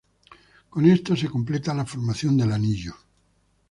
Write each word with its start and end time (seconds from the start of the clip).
Con 0.73 0.83
esto, 0.87 1.15
se 1.15 1.29
completa 1.29 1.75
la 1.75 1.85
formación 1.85 2.35
del 2.35 2.51
anillo. 2.53 2.95